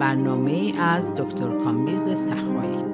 [0.00, 2.84] برنامه از دکتر کامبیز سخایی.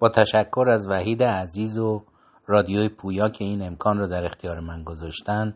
[0.00, 2.04] با تشکر از وحید عزیز و
[2.46, 5.54] رادیوی پویا که این امکان رو در اختیار من گذاشتن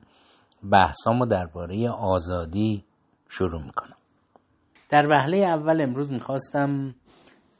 [0.72, 2.84] بحثامو درباره آزادی
[3.28, 3.96] شروع می‌کنم.
[4.90, 6.94] در وهله اول امروز می‌خواستم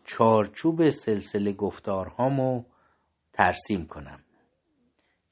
[0.05, 2.63] چارچوب سلسله گفتارهامو
[3.33, 4.19] ترسیم کنم.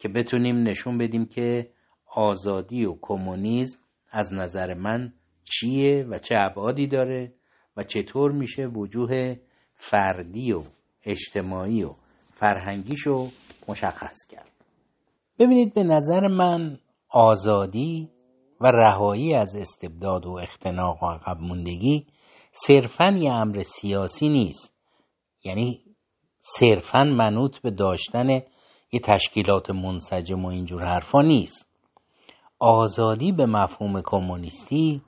[0.03, 1.71] که بتونیم نشون بدیم که
[2.07, 3.79] آزادی و کمونیسم
[4.11, 5.13] از نظر من
[5.45, 7.33] چیه و چه ابعادی داره
[7.77, 9.37] و چطور میشه وجوه
[9.75, 10.63] فردی و
[11.05, 11.95] اجتماعی و
[12.35, 13.29] فرهنگیشو
[13.69, 14.51] مشخص کرد.
[15.39, 16.79] ببینید به نظر من
[17.09, 18.09] آزادی
[18.61, 22.07] و رهایی از استبداد و اختناق و عقب موندگی
[22.53, 24.75] صرفا یه امر سیاسی نیست.
[25.45, 25.85] یعنی
[26.41, 28.43] صرفا منوط به داشتن
[28.95, 31.69] یه تشکیلات منسجم و اینجور حرفا نیست.
[32.59, 35.03] آزادی به مفهوم کمونیستی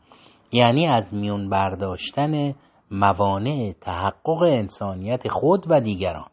[0.52, 2.54] یعنی از میون برداشتن
[2.90, 6.28] موانع تحقق انسانیت خود و دیگران.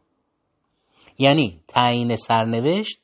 [1.18, 3.02] یعنی تعیین سرنوشت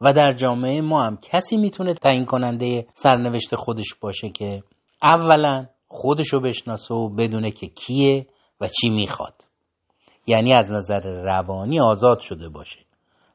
[0.00, 4.62] و در جامعه ما هم کسی می‌تونه تعیین کننده سرنوشت خودش باشه که
[5.02, 8.26] اولا خودشو بشناسه و بدونه که کیه
[8.60, 9.44] و چی می‌خواد.
[10.26, 12.85] یعنی از نظر روانی آزاد شده باشه.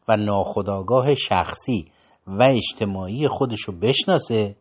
[0.07, 1.85] و ناخداگاه شخصی
[2.27, 4.55] و اجتماعی خودشو بشناسه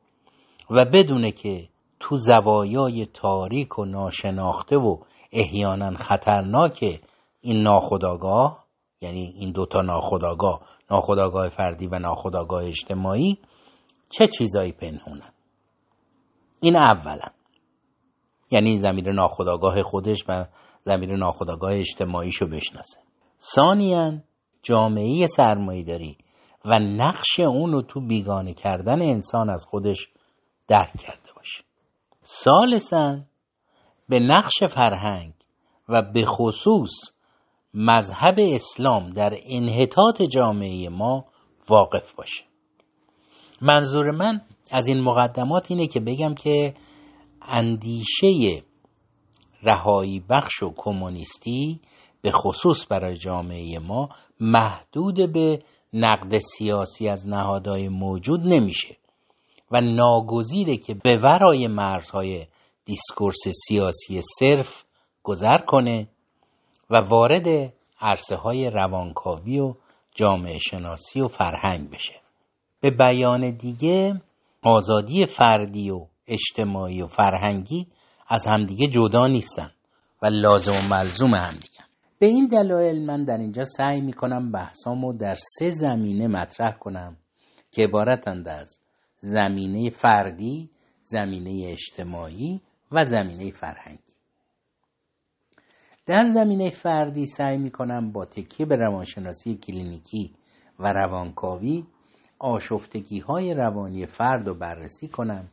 [0.71, 1.69] و بدونه که
[2.01, 4.97] تو زوایای تاریک و ناشناخته و
[5.33, 7.01] احیانا خطرناک
[7.41, 8.65] این ناخداگاه
[9.01, 13.39] یعنی این دوتا ناخداگاه ناخداگاه فردی و ناخداگاه اجتماعی
[14.11, 15.33] چه چیزایی پنهونن
[16.61, 17.29] این اولا.
[18.51, 20.47] یعنی زمیر ناخداگاه خودش و
[20.81, 23.01] زمیر ناخداگاه اجتماعیشو بشناسه.
[23.55, 24.13] ثانیا
[24.63, 26.17] جامعه سرمایه داری
[26.65, 30.09] و نقش اون رو تو بیگانه کردن انسان از خودش
[30.69, 31.65] درک کرده باشه
[32.25, 33.21] ثالثا
[34.09, 35.33] به نقش فرهنگ
[35.89, 36.91] و به خصوص
[37.75, 41.25] مذهب اسلام در انحطاط جامعه ما
[41.69, 42.45] واقف باشه.
[43.63, 44.41] منظور من
[44.71, 46.75] از این مقدمات اینه که بگم که
[47.43, 48.63] اندیشه
[49.63, 51.81] رهایی بخش و کمونیستی
[52.23, 54.09] به خصوص برای جامعه ما
[54.41, 55.63] محدود به
[55.93, 58.97] نقد سیاسی از نهادهای موجود نمیشه
[59.71, 62.47] و ناگزیره که به ورای مرزهای
[62.85, 64.85] دیسکورس سیاسی صرف
[65.23, 66.09] گذر کنه
[66.91, 69.75] و وارد عرصه های روانکاوی و
[70.15, 72.21] جامعه شناسی و فرهنگ بشه.
[72.81, 74.21] به بیان دیگه
[74.63, 77.87] آزادی فردی و اجتماعی و فرهنگی
[78.29, 79.71] از همدیگه جدا نیستن
[80.23, 81.90] و لازم و ملزوم همدیگه.
[82.21, 87.17] به این دلایل من در اینجا سعی می‌کنم بحثامو در سه زمینه مطرح کنم
[87.71, 88.81] که عبارتند از
[89.21, 90.71] زمینه فردی،
[91.03, 92.61] زمینه اجتماعی
[92.93, 94.13] و زمینه فرهنگی.
[96.07, 100.35] در زمینه فردی سعی می کنم با تکیه به روانشناسی کلینیکی
[100.79, 101.85] و روانکاوی
[102.39, 105.49] آشفتگی های روانی فرد رو بررسی کنم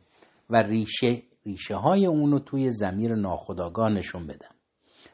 [0.50, 4.57] و ریشه, ریشه های اون رو توی زمیر ناخداگاه نشون بدم.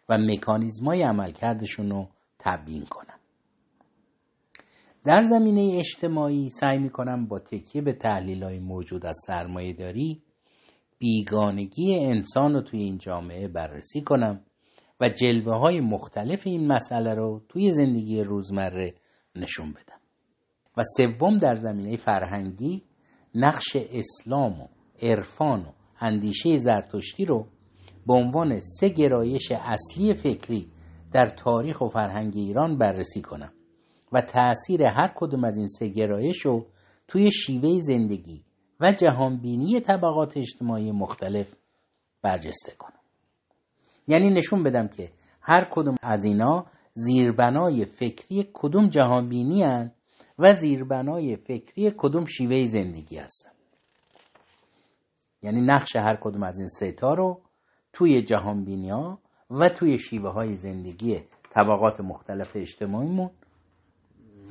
[0.09, 3.19] و مکانیزم های عملکردشون رو تبیین کنم
[5.05, 10.23] در زمینه اجتماعی سعی می کنم با تکیه به تحلیل های موجود از سرمایه داری
[10.99, 14.41] بیگانگی انسان رو توی این جامعه بررسی کنم
[15.01, 18.95] و جلوه های مختلف این مسئله رو توی زندگی روزمره
[19.37, 20.01] نشون بدم.
[20.77, 22.83] و سوم در زمینه فرهنگی
[23.35, 24.69] نقش اسلام و
[25.03, 27.47] عرفان و اندیشه زرتشتی رو
[28.07, 30.69] به عنوان سه گرایش اصلی فکری
[31.13, 33.53] در تاریخ و فرهنگ ایران بررسی کنم
[34.13, 36.67] و تأثیر هر کدوم از این سه گرایش رو
[37.09, 38.45] توی شیوه زندگی
[38.81, 41.55] و جهانبینی طبقات اجتماعی مختلف
[42.23, 43.01] برجسته کنم.
[44.09, 45.11] یعنی نشون بدم که
[45.41, 49.93] هر کدوم از اینا زیربنای فکری کدوم جهانبینی هن
[50.39, 53.51] و زیربنای فکری کدوم شیوه زندگی هستن.
[55.43, 57.41] یعنی نقش هر کدوم از این ستا رو
[57.95, 59.19] توی جهانبینی ها
[59.51, 61.21] و توی شیوه های زندگی
[61.51, 63.31] طبقات مختلف اجتماعیمون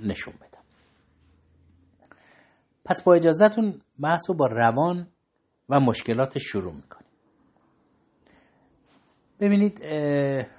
[0.01, 0.63] نشون بدم
[2.85, 5.07] پس با اجازهتون بحث رو با روان
[5.69, 7.09] و مشکلات شروع می‌کنیم.
[9.39, 9.83] ببینید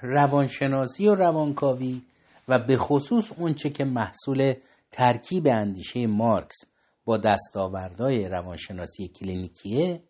[0.02, 2.02] روانشناسی و روانکاوی
[2.48, 4.54] و به خصوص اونچه که محصول
[4.90, 6.56] ترکیب اندیشه مارکس
[7.04, 10.02] با دستاوردهای روانشناسی کلینیکیه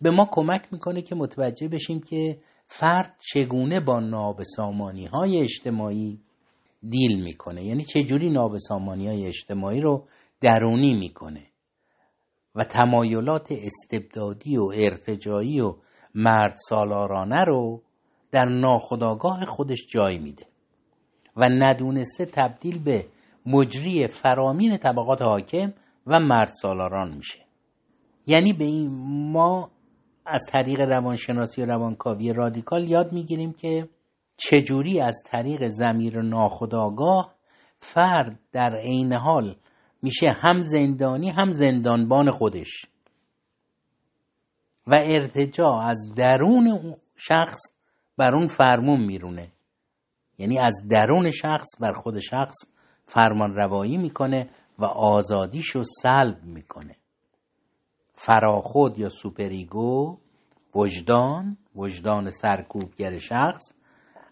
[0.00, 6.20] به ما کمک می‌کنه که متوجه بشیم که فرد چگونه با نابسامانی های اجتماعی
[6.90, 7.64] دیل می‌کنه.
[7.64, 10.06] یعنی چجوری نابسامانی های اجتماعی رو
[10.40, 11.46] درونی می‌کنه
[12.54, 15.74] و تمایلات استبدادی و ارتجایی و
[16.14, 17.82] مرد سالارانه رو
[18.30, 20.46] در ناخداگاه خودش جای میده
[21.36, 23.06] و ندونسته تبدیل به
[23.46, 25.72] مجری فرامین طبقات حاکم
[26.06, 27.38] و مرد سالاران میشه.
[28.26, 28.90] یعنی به این
[29.32, 29.70] ما
[30.26, 33.88] از طریق روانشناسی و روانکاوی رادیکال یاد می‌گیریم که
[34.36, 37.34] چجوری از طریق زمیر ناخداگاه
[37.78, 39.56] فرد در عین حال
[40.02, 42.86] میشه هم زندانی هم زندانبان خودش.
[44.86, 47.60] و ارتجا از درون شخص
[48.16, 49.52] بر اون فرمون میرونه.
[50.38, 52.56] یعنی از درون شخص بر خود شخص
[53.04, 56.96] فرمان روایی می‌کنه و آزادیشو سلب می‌کنه.
[58.16, 60.18] فراخود یا سوپریگو
[60.74, 63.72] وجدان وجدان سرکوبگر شخص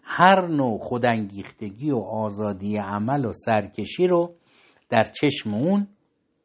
[0.03, 4.35] هر نوع خودانگیختگی و آزادی عمل و سرکشی رو
[4.89, 5.87] در چشم اون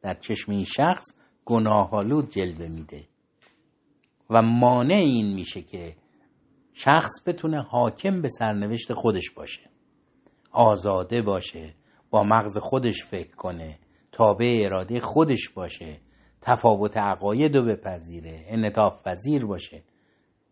[0.01, 1.05] در چشم این شخص
[1.45, 3.03] گناهالود جلوه میده.
[4.29, 5.95] و مانع این میشه که
[6.73, 9.69] شخص بتونه حاکم به سرنوشت خودش باشه
[10.51, 11.73] آزاده باشه
[12.09, 13.79] با مغز خودش فکر کنه
[14.11, 15.99] تابع اراده خودش باشه
[16.41, 19.83] تفاوت عقاید رو بپذیره انطاف پذیر باشه.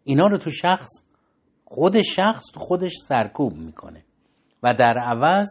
[0.03, 0.89] اینا رو تو شخص
[1.65, 4.03] خود شخص تو خودش سرکوب می‌کنه.
[4.63, 5.47] و در عوض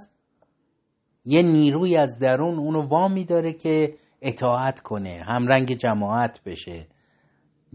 [1.25, 6.87] یه نیروی از درون اونو وامی داره که اطاعت کنه همرنگ جماعت بشه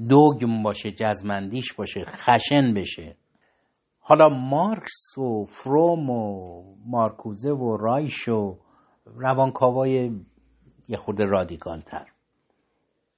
[0.09, 3.15] دوگم باشه جزمندیش باشه خشن بشه.
[3.99, 8.57] حالا مارکس و فروم و مارکوزه و رایش و
[9.05, 10.11] روانکاوای
[10.87, 12.12] یه خود رادیکال تر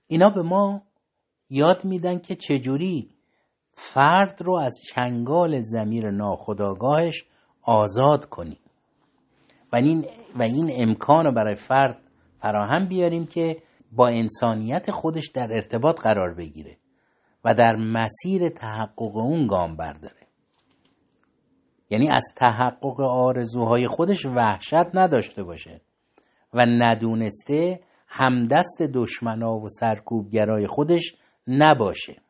[0.08, 0.82] اینا به ما
[1.50, 3.10] یاد میدن که چجوری
[3.74, 7.26] فرد رو از چنگال زمیر ناخداگاهش
[7.62, 8.60] آزاد کنیم.
[9.74, 10.06] و این,
[10.36, 12.02] و این امکان رو برای فرد
[12.40, 13.58] فراهم بیاریم که
[13.92, 16.78] با انسانیت خودش در ارتباط قرار بگیره
[17.46, 20.28] و در مسیر تحقق اون گام برداره.
[21.90, 25.82] یعنی از تحقق آرزوهای خودش وحشت نداشته باشه
[26.54, 31.16] و ندونسته همدست دشمنا و سرکوبگرای خودش
[31.48, 32.22] نباشه.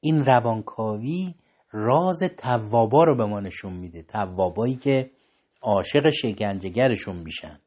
[0.00, 1.34] این روانکاوی
[1.70, 4.02] راز توابا رو به ما نشون میده.
[4.02, 5.10] توابایی که
[5.62, 7.60] عاشق شکنجهگرشون میشن.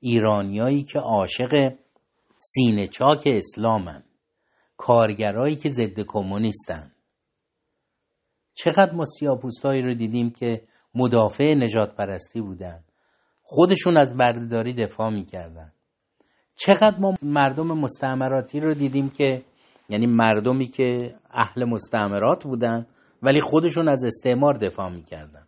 [0.00, 1.74] ایرانیایی که عاشق
[2.38, 4.04] سینه چاک اسلامن.
[4.76, 6.92] کارگرایی که ضد کمونیستن.
[8.54, 10.62] چقدر ما سیاپوستایی رو دیدیم که
[10.94, 12.84] مدافع نجات پرستی بودن.
[13.42, 15.72] خودشون از بردهداری دفاع می‌کردن.
[16.54, 19.42] چقدر ما مردم مستعمراتی رو دیدیم که
[19.88, 22.86] یعنی مردمی که اهل مستعمرات بودن
[23.22, 25.46] ولی خودشون از استعمار دفاع می‌کردن.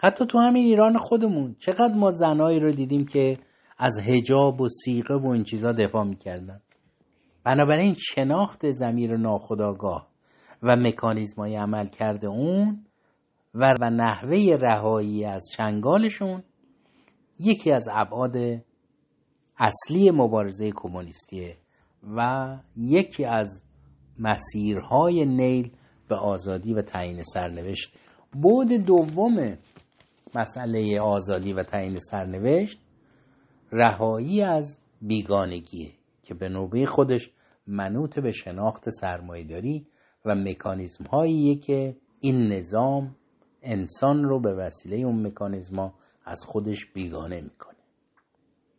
[0.00, 3.38] حتی تو همین ایران خودمون چقدر ما زنایی رو دیدیم که
[3.78, 6.60] از هجاب و سیقه و این چیزا دفاع می‌کردن.
[7.44, 10.08] بنابراین شناخت زمیر ناخداگاه
[10.62, 12.84] و مکانیزمای عمل کرده اون
[13.54, 16.42] و, و نحوه رهایی از چنگالشون
[17.38, 18.36] یکی از ابعاد
[19.58, 21.56] اصلی مبارزه کمونیستیه
[22.16, 23.64] و یکی از
[24.18, 25.72] مسیرهای نیل
[26.08, 27.94] به آزادی و تعیین سرنوشت.
[28.32, 29.58] بود دوم
[30.34, 32.80] مسئله آزادی و تعیین سرنوشت
[33.72, 35.92] رهایی از بیگانگیه
[36.22, 37.30] که به نوبه خودش
[37.66, 39.86] منوط به شناخت سرمایهداری
[40.24, 43.16] و مکانیزم هاییه که این نظام
[43.62, 47.76] انسان رو به وسیله اون مکانیزما از خودش بیگانه می‌کنه.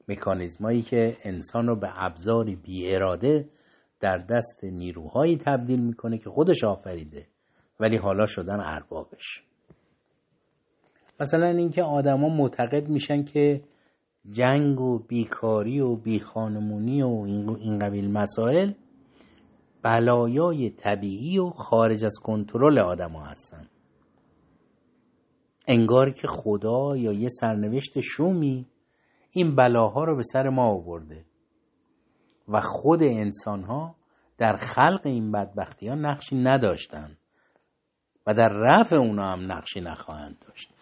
[0.08, 3.50] مکانیزمایی که انسان رو به ابزاری بی اراده
[4.00, 7.28] در دست نیروهایی تبدیل می‌کنه که خودش آفریده
[7.80, 9.44] ولی حالا شدن اربابش.
[11.20, 13.64] مثلا اینکه آدما معتقد میشن که
[14.26, 17.08] جنگ و بیکاری و بیخانمونی و
[17.60, 18.72] این قبیل مسائل
[19.82, 23.68] بلایای طبیعی و خارج از کنترل آدما هستن.
[25.68, 28.68] انگار که خدا یا یه سرنوشت شومی
[29.32, 31.26] این بلاها رو به سر ما آورده
[32.48, 33.96] و خود انسان ها
[34.38, 37.18] در خلق این بدبختی ها نقشی نداشتن
[38.28, 40.74] و در رفع اونا هم نقشی نخواهند داشت.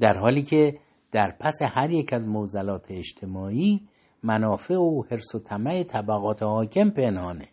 [0.00, 0.78] در حالی که
[1.12, 3.88] در پس هر یک از موزلات اجتماعی
[4.22, 7.48] منافع و حرس و طمع طبقات حاکم پنهانه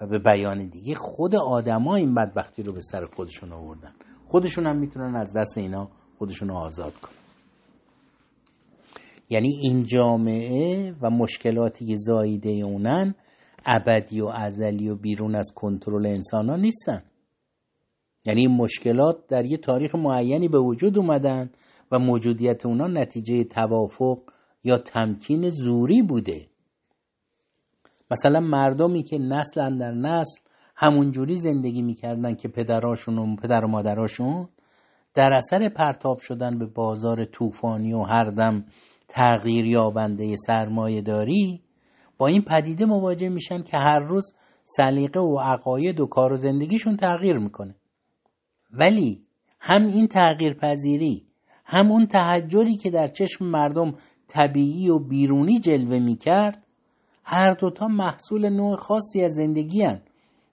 [0.00, 3.92] و به بیان دیگه خود آدما این بدبختی رو به سر خودشون آوردن.
[4.30, 7.12] خودشون هم می‌تونن از دست اینا خودشون رو آزاد کنن.
[9.30, 13.14] یعنی این جامعه و مشکلاتی که زاییده اونن
[13.66, 17.02] ابدی و ازلی و بیرون از کنترل انسان ها نیستن.
[18.24, 21.50] یعنی این مشکلات در یه تاریخ معینی به وجود اومدن
[21.92, 24.18] و موجودیت اونا نتیجه توافق
[24.64, 26.46] یا تمکین زوری بوده.
[28.10, 30.40] مثلا مردمی که نسل در نسل
[30.82, 34.48] همونجوری زندگی می‌کردن که پدراشون و پدر و مادراشون
[35.14, 38.64] در اثر پرتاب شدن به بازار طوفانی و هر دم
[39.08, 41.62] تغییر یابنده سرمایه داری
[42.18, 44.34] با این پدیده مواجه میشن که هر روز
[44.64, 47.74] سلیقه و عقاید و کار و زندگیشون تغییر می‌کنه.
[48.70, 49.22] ولی
[49.60, 51.26] هم این تغییر پذیری
[51.64, 53.94] هم اون تحجری که در چشم مردم
[54.28, 56.66] طبیعی و بیرونی جلوه می‌کرد
[57.24, 60.02] هر دوتا محصول نوع خاصی از زندگی هن.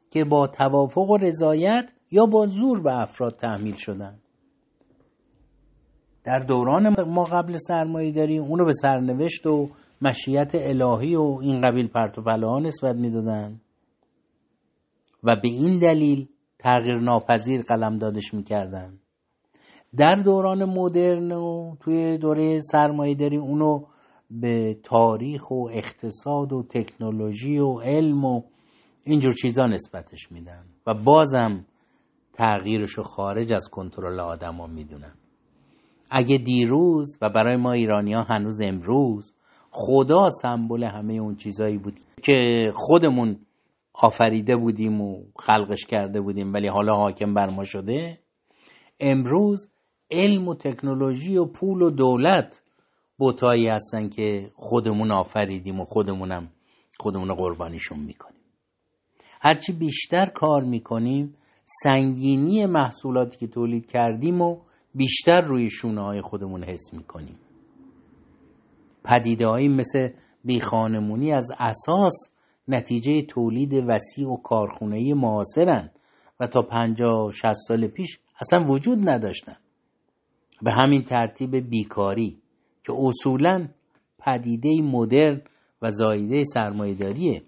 [0.10, 4.20] که با توافق و رضایت یا با زور به افراد تحمیل شدن.
[6.24, 9.70] در دوران ما قبل سرمایه داری اونو به سرنوشت و
[10.02, 13.62] مشیت الهی و این قبیل پرت و نسبت می‌دادن.
[15.24, 16.28] و به این دلیل
[16.60, 19.00] تغییر ناپذیر قلم دادش می‌کردن.
[19.98, 23.86] در دوران مدرن و توی دوره سرمایه داری اونو
[24.32, 28.42] به تاریخ و اقتصاد و تکنولوژی و علم و
[29.08, 31.66] اینجور چیزا نسبتش میدن و بازم
[32.34, 35.14] تغییرش رو خارج از کنترل آدما می‌دونن.
[36.10, 39.34] اگه دیروز و برای ما ایرانی ها هنوز امروز
[39.72, 43.40] خدا سمبل همه اون چیزایی بود که خودمون
[43.94, 48.20] آفریده بودیم و خلقش کرده بودیم ولی حالا حاکم بر ما شده
[49.00, 49.70] امروز
[50.12, 52.62] علم و تکنولوژی و پول و دولت
[53.18, 56.52] بوتایی هستن که خودمون آفریدیم و خودمونم
[57.00, 58.37] خودمون قربانیشون می‌کنیم.
[59.42, 61.36] هرچی بیشتر کار می‌کنیم
[61.84, 64.58] سنگینی محصولاتی که تولید کردیم و
[64.96, 67.36] بیشتر روی شونه های خودمون حس می‌کنیم.
[69.04, 70.10] پدیده مثل
[70.46, 72.14] بیخانمونی از اساس
[72.68, 75.90] نتیجه تولید وسیع و کارخونه معاصرن
[76.40, 79.56] و تا پنجاه شست سال پیش اصلا وجود نداشتن.
[80.62, 82.38] به همین ترتیب بیکاری
[82.84, 83.68] که اصولا
[84.20, 85.42] پدیده مدرن
[85.82, 87.42] و زایده سرمایهداریه.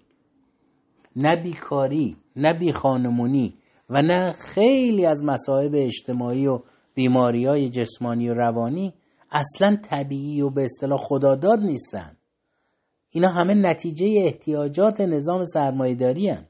[1.16, 3.54] نه بیکاری نه بیخانمونی
[3.90, 6.60] و نه خیلی از مصائب اجتماعی و
[6.94, 8.94] بیماری های جسمانی و روانی
[9.32, 12.16] اصلا طبیعی و به اصطلاح خداداد نیستن
[13.10, 16.44] اینا همه نتیجه احتیاجات نظام سرمایهداری هم.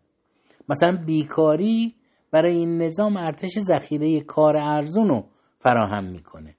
[0.69, 1.95] مثلا بیکاری
[2.33, 5.25] برای این نظام ارتش ذخیره کار ارزون رو
[5.59, 6.55] فراهم می‌کنه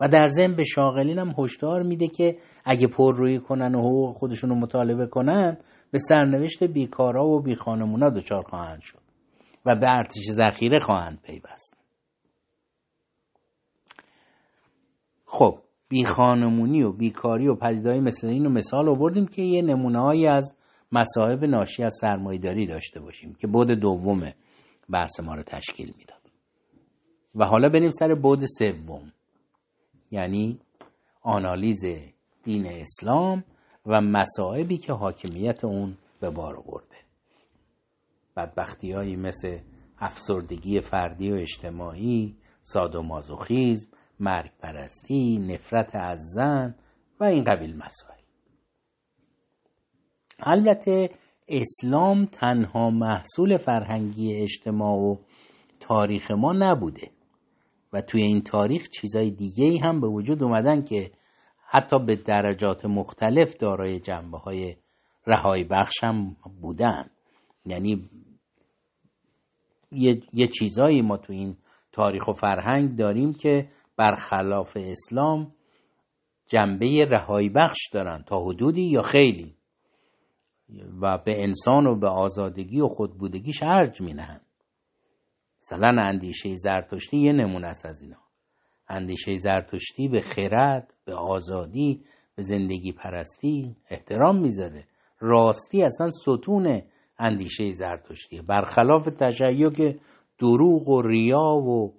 [0.00, 4.16] و در ضمن به شاغلین هم هشدار میده که اگه پر روی کنن و حقوق
[4.16, 5.56] خودشون رو مطالبه کنن
[5.94, 9.00] به سرنوشت بیکارا و بیخانمونا دچار خواهند شد
[9.66, 11.76] و به ارتش ذخیره خواهند پیوست.
[15.26, 15.58] خب
[15.88, 20.54] بیخانمونی و بیکاری و پدیدهای مثل این رو مثال آوردیم که یه نمونه از
[20.92, 24.32] مصائب ناشی از سرمایداری داشته باشیم که بود دوم
[24.90, 26.22] بحث ما رو تشکیل می‌داد.
[27.34, 29.12] و حالا بریم سر بود سوم
[30.10, 30.60] یعنی
[31.22, 31.84] آنالیز
[32.44, 33.44] دین اسلام
[33.86, 36.96] و مسائبی که حاکمیت اون به بار آورده
[38.36, 39.58] بدبختی مثل
[39.98, 46.74] افسردگی فردی و اجتماعی سادومازوخیزم مرگ پرستی نفرت از زن
[47.20, 48.20] و این قبیل مسائل.
[50.40, 51.10] البته
[51.48, 55.16] اسلام تنها محصول فرهنگی اجتماع و
[55.80, 57.10] تاریخ ما نبوده
[57.92, 61.10] و توی این تاریخ چیزای دیگه هم به وجود اومدن که
[61.74, 64.76] حتی به درجات مختلف دارای جنبه های
[65.26, 67.10] رهایی بخش هم بودن.
[67.66, 68.10] یعنی
[69.92, 71.56] یه, یه چیزایی ما تو این
[71.92, 75.52] تاریخ و فرهنگ داریم که برخلاف اسلام
[76.46, 79.54] جنبه رهایی بخش دارن تا حدودی یا خیلی.
[81.00, 84.40] و به انسان و به آزادگی و خودبودگیش ارج می نهن.
[85.62, 88.23] مثلا اندیشه زرتشتی یه نمونه از اینا.
[88.88, 92.00] اندیشه زرتشتی به خرد به آزادی
[92.36, 94.84] به زندگی پرستی احترام می‌ذاره.
[95.20, 96.82] راستی اصلا ستون
[97.18, 98.42] اندیشه زرتشتیه.
[98.42, 99.98] برخلاف تشیع که
[100.38, 101.94] دروغ و ریا و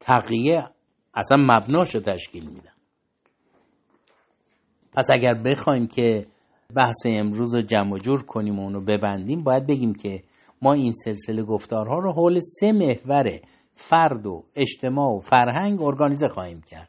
[0.00, 0.68] تقیه
[1.14, 2.72] اصلا مبناش رو تشکیل میدن.
[4.92, 6.26] پس اگر بخوایم که
[6.76, 10.22] بحث امروز رو جمع جور کنیم و اونو ببندیم باید بگیم که
[10.62, 13.40] ما این سلسله گفتارها رو حول سه محور
[13.80, 16.88] فرد و اجتماع و فرهنگ ارگانیزه خواهیم کرد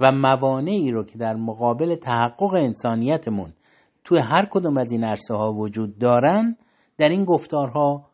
[0.00, 3.52] و موانعی رو که در مقابل تحقق انسانیتمون
[4.04, 6.56] توی هر کدوم از این عرصه ها وجود دارن
[6.98, 8.10] در این گفتارها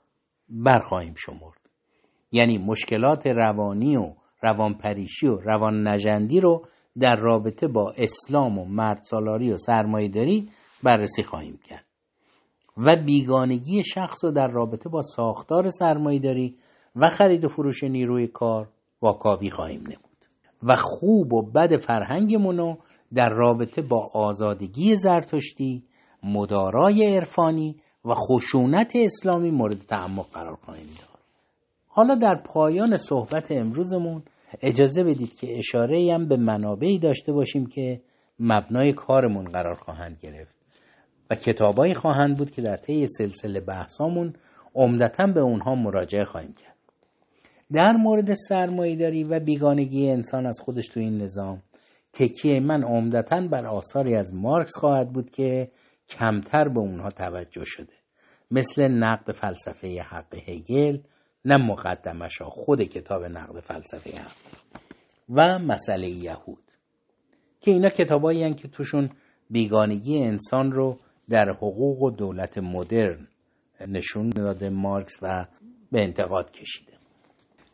[0.49, 1.61] برخواهیم شمرد.
[2.33, 4.13] یعنی مشکلات روانی و
[4.43, 6.67] روانپریشی و روان نجندی رو
[6.99, 10.49] در رابطه با اسلام و مردسالاری و سرمایهداری
[10.83, 11.85] بررسی خواهیم کرد.
[12.77, 16.57] و بیگانگی شخص رو در رابطه با ساختار سرمایهداری
[16.97, 18.69] و خرید و فروش نیروی کار
[19.03, 20.11] واکاوی خواهیم نمود.
[20.63, 22.79] و خوب و بد فرهنگمون رو
[23.15, 25.85] در رابطه با آزادگی زرتشتی
[26.23, 31.21] مدارای عرفانی و خشونت اسلامی مورد تعمق قرار خواهیم داد.
[31.87, 34.23] حالا در پایان صحبت امروزمون
[34.63, 38.01] اجازه بدید که اشاره هم به منابعی داشته باشیم که
[38.41, 40.55] مبنای کارمون قرار خواهند گرفت
[41.31, 44.33] و کتابایی خواهند بود که در طی سلسله بحثامون
[44.75, 46.70] عمدتا به اونها مراجعه خواهیم کرد.
[47.73, 51.63] در مورد سرمایهداری و بیگانگی انسان از خودش تو این نظام
[52.13, 55.71] تکیه من عمدتا بر آثاری از مارکس خواهد بود که
[56.09, 57.93] کمتر به اونها توجه شده.
[58.51, 60.99] مثل نقد فلسفه حق هگل
[61.45, 64.37] نه مقدمش خود کتاب نقد فلسفه حق.
[65.31, 66.65] و مسئله یهود
[67.61, 69.11] که اینا کتابایی که توشون
[69.51, 70.99] بیگانگی انسان رو
[71.29, 73.29] در حقوق و دولت مدرن
[73.89, 75.47] نشون داده مارکس و
[75.93, 77.00] به انتقاد کشیده.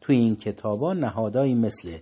[0.06, 1.98] توی این کتابا نهادهایی مثل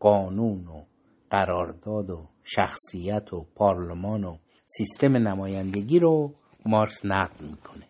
[0.00, 0.82] قانون و
[1.30, 6.34] قرارداد و شخصیت و پارلمان و سیستم نمایندگی رو
[6.66, 7.86] مارکس نقد می‌کنه.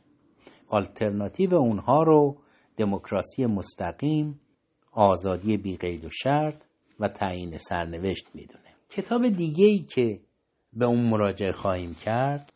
[0.69, 2.37] آلترناتیو اونها رو
[2.77, 4.41] دموکراسی مستقیم
[4.93, 6.65] آزادی بیقید و شرط
[7.01, 8.75] و تعیین سرنوشت می‌دونه.
[8.91, 10.21] کتاب دیگه ای که
[10.73, 12.53] به اون مراجعه خواهیم کرد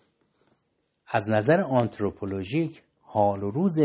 [1.06, 3.78] از نظر آنتروپولوژیک حال و روز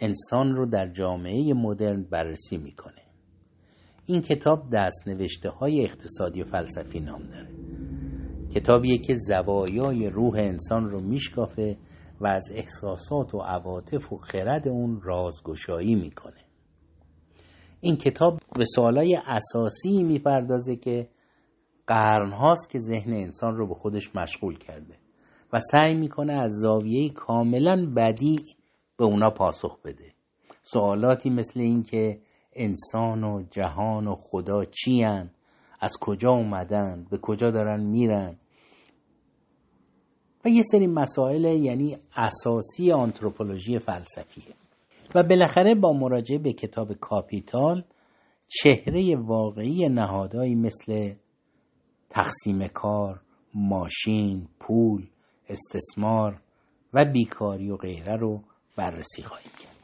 [0.00, 3.02] انسان رو در جامعه مدرن بررسی می‌کنه.
[4.06, 7.48] این کتاب دست نوشته های اقتصادی و فلسفی نام داره.
[8.54, 11.76] کتابیه که زوایای روح انسان رو میشکافه
[12.20, 16.44] و از احساسات و عواطف و خرد اون رازگشایی می‌کنه.
[17.80, 21.08] این کتاب به سوالای اساسی می‌پردازه که
[21.86, 24.94] قرنهاست که ذهن انسان رو به خودش مشغول کرده
[25.52, 28.38] و سعی می‌کنه از زاویه کاملا بدی
[29.00, 30.12] به اونا پاسخ بده.
[30.62, 32.20] سوالاتی مثل این که
[32.52, 35.04] انسان و جهان و خدا چی؟
[35.80, 38.36] از کجا اومدن؟ به کجا دارن میرن؟
[40.44, 44.54] و یه سری مسائل یعنی اساسی آنتروپولوژی فلسفیه.
[45.14, 47.84] و بالاخره با مراجعه به کتاب کاپیتال
[48.48, 51.14] چهره واقعی نهادهایی مثل
[52.10, 53.20] تقسیم کار،
[53.54, 55.06] ماشین، پول،
[55.48, 56.40] استثمار
[56.94, 58.42] و بیکاری و غیره رو
[58.76, 59.76] بررسی خواهیم کرد.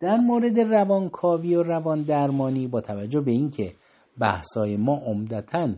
[0.00, 3.72] در مورد روانکاوی و روان درمانی با توجه به اینکه
[4.18, 5.68] بحثای ما عمدتا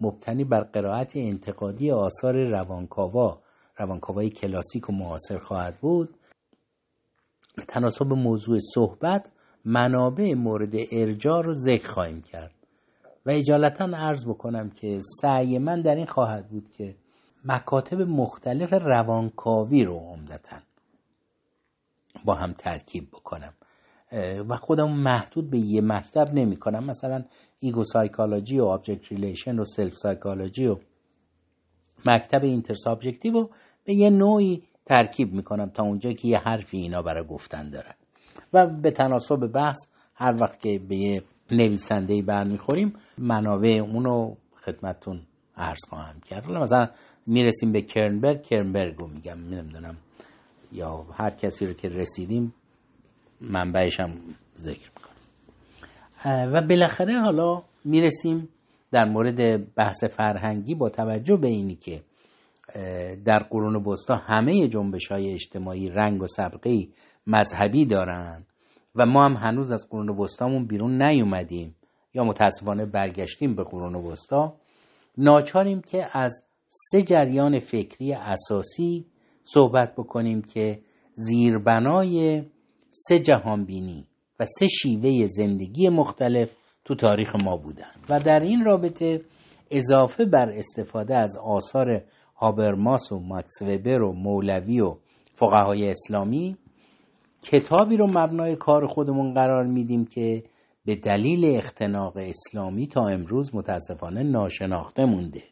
[0.00, 3.38] مبتنی بر قرائت انتقادی آثار روانکاوا
[3.76, 6.08] روانکاوای کلاسیک و معاصر خواهد بود
[7.68, 9.30] تناسب موضوع صحبت
[9.64, 12.54] منابع مورد ارجاع رو ذکر خواهیم کرد
[13.26, 16.94] و اجالتا عرض بکنم که سعی من در این خواهد بود که
[17.44, 20.56] مکاتب مختلف روانکاوی رو عمدتا
[22.24, 23.52] با هم ترکیب بکنم.
[24.48, 26.84] و خودم محدود به یه مکتب نمی کنم.
[26.84, 27.24] مثلا
[27.60, 30.76] ego psychology و object relation و self psychology و
[32.06, 33.48] مکتب intersubjective
[33.84, 37.94] به یه نوعی ترکیب می‌کنم تا اونجا که یه حرفی اینا برای گفتن دارن.
[38.52, 45.22] و به تناسب بحث هر وقت که به یه نویسنده برمیخوریم منابع اونو خدمتتون
[45.56, 46.50] عرض خواهم کرد.
[46.50, 46.88] مثلا
[47.26, 48.42] می‌رسیم به کرنبرگ.
[48.42, 49.96] کرنبرگ رو میگم نمی‌دونم.
[50.72, 52.54] یا هر کسی رو که رسیدیم
[53.40, 54.10] منبعش هم
[54.56, 58.48] ذکر می‌کنم و بالاخره حالا می‌رسیم
[58.92, 62.02] در مورد بحث فرهنگی با توجه به اینی که
[63.24, 66.88] در قرون وسطا همه جنبش های اجتماعی رنگ و سبقه
[67.26, 68.44] مذهبی دارن
[68.94, 71.76] و ما هم هنوز از قرون وسطامون بیرون نیومدیم
[72.14, 74.54] یا متاسفانه برگشتیم به قرون وسطا.
[75.18, 79.06] ناچاریم که از سه جریان فکری اساسی
[79.52, 80.78] صحبت بکنیم که
[81.14, 82.42] زیربنای
[82.90, 84.06] سه جهان بینی
[84.40, 87.90] و سه شیوه زندگی مختلف تو تاریخ ما بودن.
[88.08, 89.20] و در این رابطه
[89.70, 92.02] اضافه بر استفاده از آثار
[92.36, 94.96] هابرماس و ماکس وبر و مولوی و
[95.34, 96.56] فقهای اسلامی
[97.42, 100.42] کتابی رو مبنای کار خودمون قرار میدیم که
[100.84, 105.42] به دلیل اختناق اسلامی تا امروز متاسفانه ناشناخته مونده.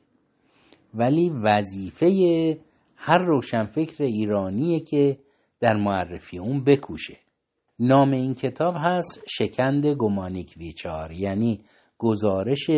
[0.94, 2.06] ولی وظیفه
[3.06, 5.18] هر روشنفکر ایرانیه که
[5.60, 7.18] در معرفی اون بکوشه.
[7.78, 11.60] نام این کتاب هست شکند گمانیک ویچار یعنی
[11.98, 12.70] گزارش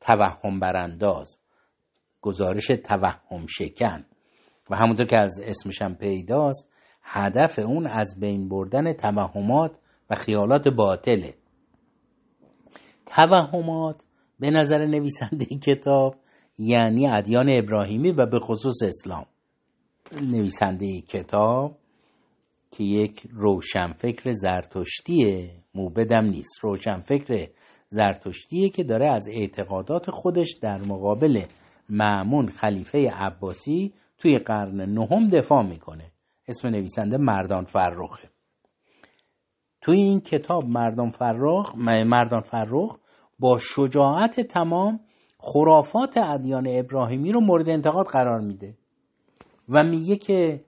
[0.00, 1.38] توهم برانداز
[2.20, 4.04] گزارش توهم شکن.
[4.70, 9.72] و همونطور که از اسمشم پیداست هدف اون از بین بردن توهمات
[10.10, 11.34] و خیالات باطله.
[13.06, 14.02] توهمات
[14.40, 16.16] به نظر نویسنده کتاب
[16.58, 19.26] یعنی ادیان ابراهیمی و به خصوص اسلام.
[20.12, 21.76] نویسنده کتاب
[22.70, 25.50] که یک روشنفکر زرتشتیه.
[25.74, 26.58] موبدم نیست.
[26.62, 27.48] روشنفکر
[27.88, 31.42] زرتشتیه که داره از اعتقادات خودش در مقابل
[31.88, 36.12] معمون خلیفه عباسی توی قرن نهم دفاع می‌کنه.
[36.48, 38.28] اسم نویسنده مردان فرخه.
[39.80, 41.74] توی این کتاب مردان فرخ
[42.06, 42.98] مردان فرخ
[43.38, 45.00] با شجاعت تمام
[45.38, 48.74] خرافات ادیان ابراهیمی رو مورد انتقاد قرار میده.
[49.68, 50.64] و میگه که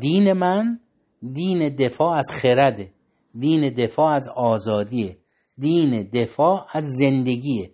[0.00, 0.80] دین من
[1.32, 2.92] دین دفاع از خرده.
[3.38, 5.16] دین دفاع از آزادیه.
[5.58, 7.70] دین دفاع از زندگیه.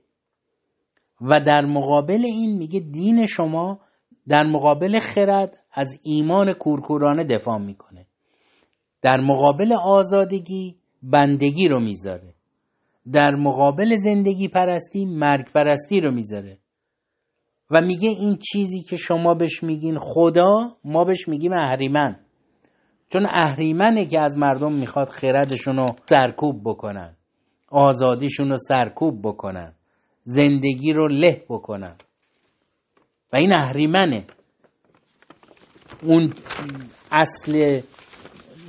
[1.20, 3.81] و در مقابل این میگه دین شما
[4.29, 8.07] در مقابل خرد از ایمان کورکورانه دفاع می‌کنه.
[9.03, 12.35] در مقابل آزادگی بندگی رو می‌ذاره.
[13.12, 16.59] در مقابل زندگی پرستی مرگ پرستی رو می‌ذاره.
[17.71, 22.21] و میگه این چیزی که شما بهش میگین خدا ما بهش میگیم اهریمن.
[23.13, 27.17] چون اهریمنه که از مردم می‌خواد خردشون رو سرکوب بکنن
[27.69, 29.75] آزادیشون رو سرکوب بکنن
[30.23, 31.97] زندگی رو له بکنن.
[33.33, 34.25] و این اهریمنه.
[36.03, 36.35] اون
[37.13, 37.81] اصل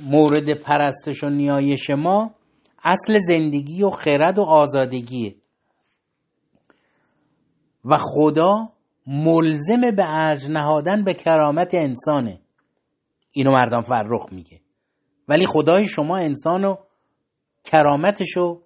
[0.04, 2.34] مورد پرستش و نیایش ما
[2.84, 5.34] اصل زندگی و خرد و آزادگیه.
[7.84, 8.71] و خدا
[9.06, 12.40] ملزم به ارج نهادن به کرامت انسانه.
[13.32, 14.60] اینو مردم فرخ میگه.
[15.28, 16.76] ولی خدای شما انسانو
[17.64, 18.62] کرامتشو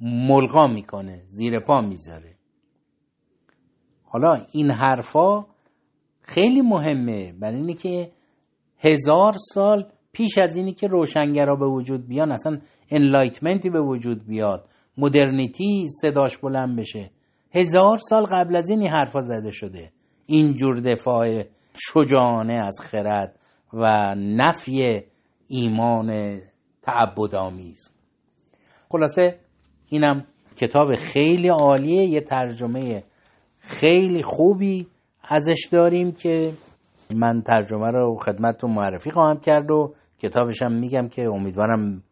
[0.00, 2.36] ملغا می‌کنه زیر پا می‌ذاره.
[4.04, 5.46] حالا این حرفا
[6.20, 7.32] خیلی مهمه.
[7.32, 8.12] برای اینه که
[8.78, 12.58] هزار سال پیش از اینی که روشنگرا به وجود بیان اصلا
[12.90, 17.10] انلایتمنتی به وجود بیاد مدرنیتی صداش بلند بشه.
[17.54, 19.90] هزار سال قبل از این حرفا زده شده.
[20.26, 21.42] اینجور دفاع
[21.74, 23.36] شجاعانه از خرد
[23.72, 25.02] و نفی
[25.48, 26.40] ایمان
[26.82, 27.92] تعبدآمیز.
[28.88, 29.38] خلاصه
[29.88, 33.02] اینم کتاب خیلی عالیه یه ترجمه
[33.58, 34.86] خیلی خوبی
[35.22, 36.52] ازش داریم که
[37.16, 42.02] من ترجمه رو خدمتتون معرفی خواهم کرد و کتابشم میگم که امیدوارم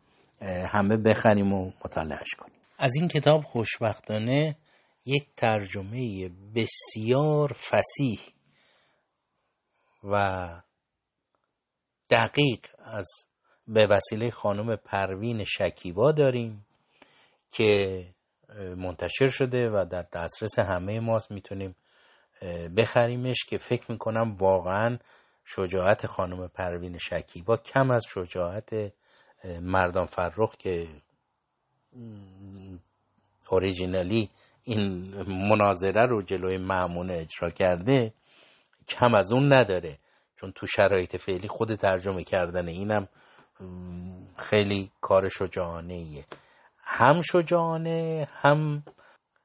[0.73, 2.59] همه بخریم و مطالعهش کنیم.
[2.79, 4.57] از این کتاب خوشبختانه
[5.09, 8.21] یک ترجمه بسیار فسیح
[10.05, 10.49] و
[12.11, 13.07] دقیق از
[13.69, 16.67] به وسیله خانم پروین شکیبا داریم
[17.51, 18.05] که
[18.77, 21.31] منتشر شده و در دسترس همه ماست.
[21.31, 21.77] می‌تونیم
[22.77, 24.99] بخریمش که فکر می‌کنم واقعا
[25.45, 28.93] شجاعت خانم پروین شکیبا کم از شجاعت
[29.63, 30.89] مردان فرخ که
[33.51, 34.31] اوریجینالی
[34.69, 35.15] این
[35.49, 38.13] مناظره رو جلوی معمونه اجرا کرده
[38.89, 39.99] کم از اون نداره.
[40.37, 43.09] چون تو شرایط فعلی خود ترجمه کردن اینم
[44.37, 46.25] خیلی کار شجاعانه ایه
[46.83, 48.83] هم شجاعانه هم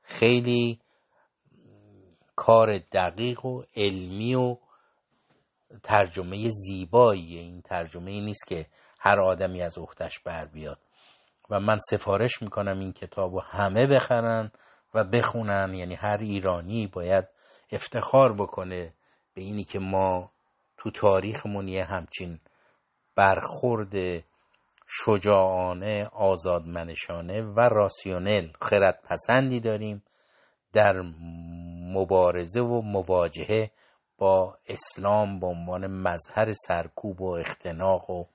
[0.04, 0.80] خیلی
[2.36, 4.56] کار دقیق و علمی و
[5.84, 8.66] ترجمه زیبایی این ترجمه ای نیست که
[9.00, 10.80] هر آدمی از اختش بر بیاد.
[11.50, 14.52] و من سفارش می‌کنم این کتاب رو همه بخرن.
[14.94, 17.26] و بخونن یعنی هر ایرانی باید
[17.72, 18.94] افتخار بکنه
[19.34, 20.32] به اینی که ما
[20.78, 22.40] تو تاریخمون یه همچین
[23.16, 24.24] برخورد
[24.88, 30.04] شجاعانه آزادمنشانه و راسیونل خرد پسندی داریم
[30.74, 31.02] در
[31.94, 33.72] مبارزه و مواجهه
[34.18, 38.26] با اسلام به عنوان مظهر سرکوب و اختناق و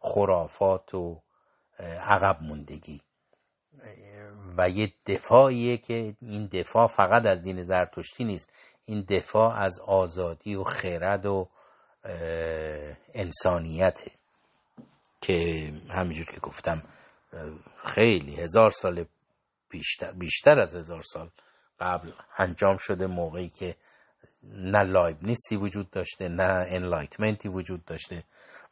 [0.00, 1.22] خرافات و
[1.80, 3.00] عقب موندگی.
[4.60, 8.52] و یه دفاعیه که این دفاع فقط از دین زرتشتی نیست.
[8.84, 11.48] این دفاع از آزادی و خرد و
[13.14, 14.10] انسانیته.
[15.20, 16.82] که همینجور که گفتم
[17.84, 19.04] خیلی هزار سال
[19.70, 21.30] بیشتر, بیشتر از هزار سال
[21.80, 23.76] قبل انجام شده موقعی که
[24.42, 28.24] نه نیستی وجود داشته نه انلایتمنتی وجود داشته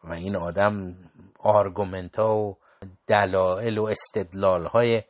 [0.05, 0.96] و این آدم
[1.38, 2.59] آرگومنت ها و
[3.07, 5.03] دلایل و استدلال های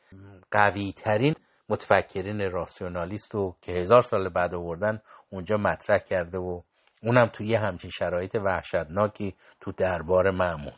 [0.50, 1.34] قوی ترین
[1.68, 6.60] متفکرین راسیونالیست رو که هزار سال بعد آوردن اونجا مطرح کرده و
[7.02, 10.72] اونم توی همچین شرایط وحشتناکی تو دربار معمون